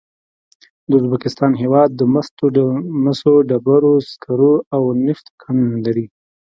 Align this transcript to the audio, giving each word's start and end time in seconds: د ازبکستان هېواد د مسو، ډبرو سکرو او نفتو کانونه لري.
د 0.89 0.91
ازبکستان 1.01 1.51
هېواد 1.61 1.89
د 1.95 2.01
مسو، 3.03 3.33
ډبرو 3.49 3.93
سکرو 4.09 4.53
او 4.75 4.83
نفتو 5.05 5.31
کانونه 5.41 5.77
لري. 5.85 6.05